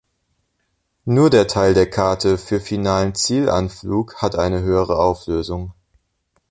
[1.05, 5.75] Nur der Teil der Karte für finalen Zielanflug hat eine höhere Auflösung.